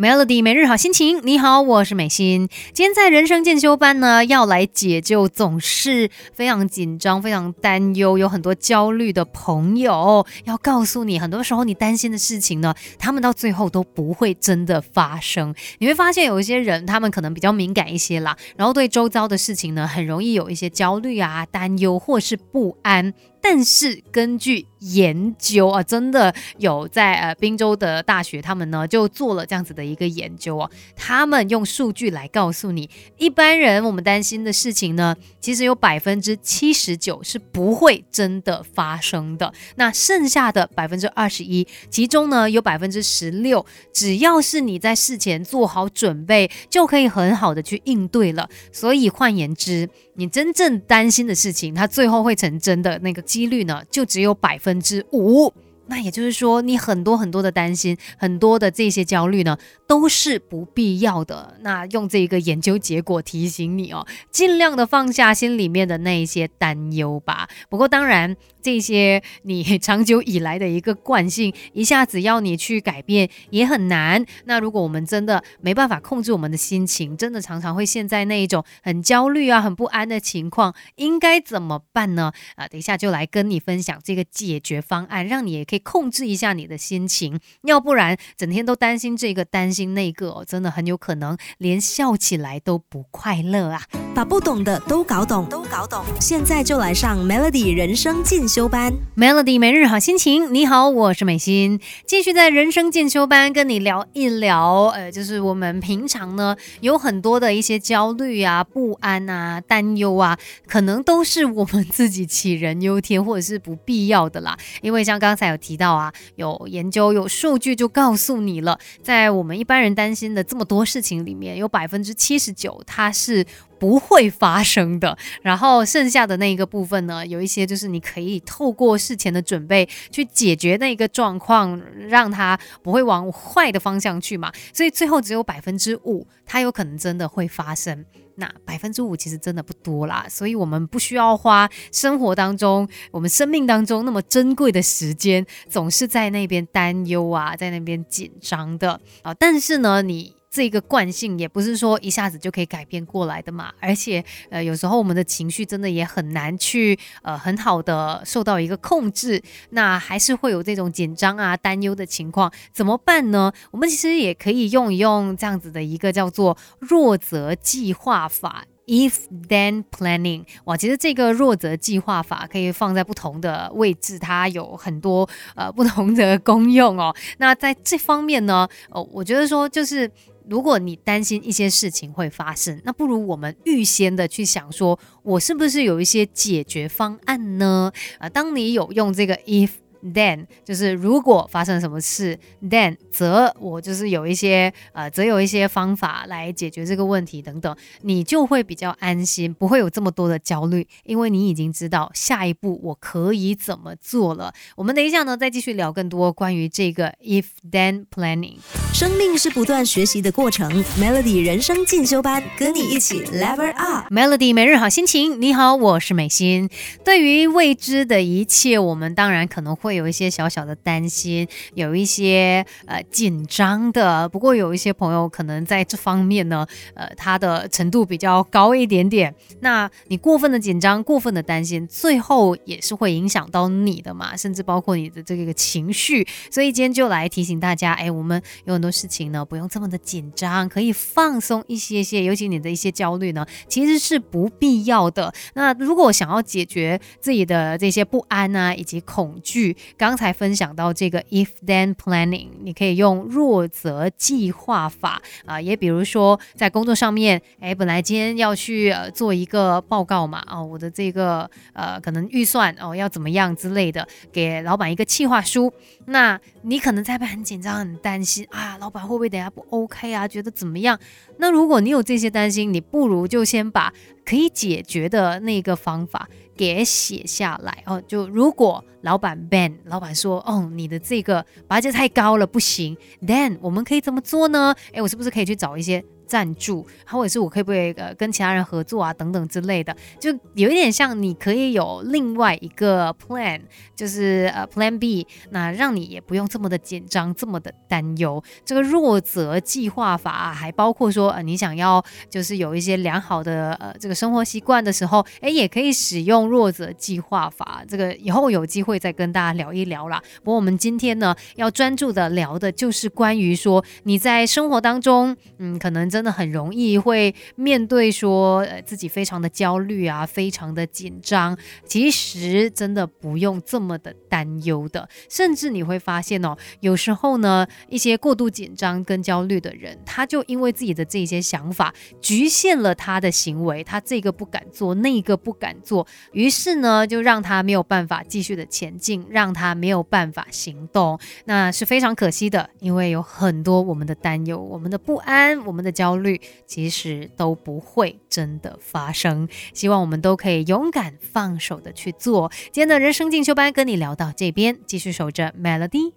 [0.00, 2.48] Melody 每日好心情，你好，我是美心。
[2.72, 10.24] 今天在人生进修班呢，要来解救总是非常紧张、非常担忧、有很多焦虑的朋友。
[10.44, 15.52] 要告诉你，很多时候你担心的事情呢，他们到最后都不会真的发生。
[15.78, 23.12] 你会发现有一些人，他们可能比较敏感一些啦，然后对周遭的事情呢，很容易有一些焦虑啊、担忧或是不安。
[23.50, 30.70] 但是根据研究啊，真的有在呃滨州的大学，他们呢就做了这样子的一个研究哦。
[30.94, 39.50] 他们用数据来告诉你，一般人我们担心的事情呢，其实有百分之七十九是不会真的发生的。
[39.76, 48.50] 那剩下的百分之二十一，其中呢有百分之十六，只要是你在事前做好准备，就可以很好的去应对了。
[48.70, 53.22] 所以换言之，你真正担心的事情，它最后会成真的那个。
[53.22, 55.52] 几率呢，就只有百分之五。
[55.88, 61.56] 那也就是说，你很多很多的担心，很多的这些焦虑呢，都是不必要的。
[61.62, 67.48] 那用这个研究结果提醒你哦，尽量的放下心里面的那一些担忧吧。
[67.70, 74.22] 不过当然，这些你 长久以来的一个惯性，一下子要你去改变也很难。
[74.44, 82.30] 那如果我们真的没办法控制我们的心情，真的常常会陷在那一种很焦虑啊、很不安的情况，应该怎么办呢？
[82.56, 85.77] 啊，等一下就来跟你分享这个解决方案，让你也可以。
[85.78, 93.82] 控制一下你的心情，要不然整天都担心这个担心那个，哦，真的很有可能连笑起来都不快乐啊！
[94.14, 96.04] 把不懂的都搞懂，都搞懂。
[96.20, 100.52] 现在就来上 Melody 人生进修班，Melody 每日好心情。
[100.52, 104.86] 你好，我是美心，继续在人生进修班跟你聊一聊。
[104.88, 114.58] 呃，就是我们平常呢有很多的一些焦虑啊、不安啊、担忧啊，可能都是我们自己杞人忧天，或者是不必要的啦。
[114.82, 115.67] 因为像刚才有提。
[115.68, 123.44] 提到啊，有研究有数据就告诉你了，在我们一般人担心的这么多事情里面，有百分之七十九它是
[123.78, 125.16] 不会发生的。
[125.42, 134.52] 然后剩下的那一个部分呢，有一些就是你可以透过事前的准备去解决那个状况，让它不会往坏的方向去嘛。
[134.72, 138.04] 所以最后只有百分之五，它有可能真的会发生。
[138.36, 149.34] 那百分之五其实真的不多啦，所以我们不需要花生活当中、我们生命当中那么珍贵的时间，总是在那边担忧啊，在那边紧张的啊。
[149.34, 150.37] 但是呢，你。
[150.50, 163.52] 这个惯性也不是说一下子就可以改变过来的嘛，而且呃有时候我们的情绪真的也很难去呃很好的受到一个控制，那还是会有这种紧张啊担忧的情况，怎么办呢？
[163.70, 169.12] 我们其实也可以用一用这样子的一个叫做弱则计划法 （if
[169.48, 170.44] then planning）。
[170.64, 177.14] 哇，其实这个弱则计划法可以放在不同的位置，它有很多呃不同的功用哦。
[177.36, 180.10] 那在这方面呢，哦，我觉得说就是。
[180.48, 187.92] 如果你担心一些事情会发生，那不如我们预先的去想，说我是不是有一些解决方案呢？
[188.18, 189.70] 啊，当你有用这个 if。
[190.02, 204.54] Then 就是如果发生什么事，Then 则我就是有一些呃，则有一些方法来解决这个问题等等，你就会比较安心，不会有这么多的焦虑，因为你已经知道下一步我可以怎么做了。
[204.76, 208.58] 我们等一下呢，再继续聊更多关于这个 If Then Planning。
[208.94, 210.70] 生命是不断学习的过程
[211.00, 214.12] ，Melody 人生进修班跟你一起 Level Up。
[214.12, 216.70] Melody 每日好心情，你好，我是美心。
[217.04, 219.87] 对于未知的一切，我们当然可能会。
[219.88, 224.28] 会有一些小小的担心，有一些呃紧张的。
[224.28, 229.34] 不过有一些朋友可能在这方面呢，呃，他的程度比较高一点点。
[229.60, 236.26] 那你过分的紧张、过分的担心，最后也是会影响到你的嘛，甚至包括你的这个情绪。
[236.50, 242.22] 所以今天就来提醒大家，哎，我们有很多事情呢，不用这么的紧张，可以放松一些些。
[242.22, 245.32] 尤其你的一些焦虑呢，其实是不必要的。
[245.54, 265.72] 那如果想要解决自己的这些不安啊，以及恐惧，刚才分享到这个 if then planning，你可以用弱则计划法啊，也比如说在工作上面，哎，本来今天要去呃做一个报告嘛，哦，我的这个呃可能预算哦要怎么样之类的，给老板一个计划书，
[266.06, 270.98] 那你可能在边很紧张很担心啊，老板会不会等下不 OK 啊，觉得怎么样？
[271.38, 273.92] 那如果你有这些担心，你不如就先把
[274.28, 276.28] 可以解决的那个方法。
[276.58, 284.74] 给写下来哦，就如果老板 ban，老板说，哦，你的这个八戒太高了，不行，Then 我们可以怎么做呢？
[284.92, 293.60] 哎，我是不是可以去找一些赞助，或者是我可不可以呃跟其他人合作啊等等之类的，就有一点像你可以有另外一个 plan，
[293.96, 298.42] 就是呃 plan B，那让你也不用这么的紧张，这么的担忧。
[298.64, 307.82] 这个弱则计划法还包括说，呃你想要就是有一些良好的呃这个生活习惯的时候，哎也可以使用弱则计划法。
[307.88, 310.22] 这个以后有机会再跟大家聊一聊啦。
[310.44, 321.56] 不过我们今天呢要专注的聊的就是关于说你在生活当中，嗯，可能这真的很容易会面对说，呃，自己非常的焦虑啊，非常的紧张。
[321.84, 349.46] 其实真的不用这么的担忧的，甚至你会发现哦，有时候呢，一些过度紧张跟焦虑的人，他就因为自己的这些想法，局限了他的行为，他这个不敢做，那个不敢做，于是呢，就让他没有办法继续的前进，让他没有办法行动，那是非常可惜的，因为有很多我们的担忧、我们的不安、我们的焦焦虑，其实都不会真的发生。
[349.74, 352.50] 希望我们都可以勇敢放手的去做。
[352.72, 356.12] 今天的人生进修班跟你聊到这边，继续守着 Melody。